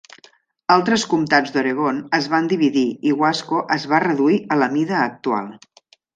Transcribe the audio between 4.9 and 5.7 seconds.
actual.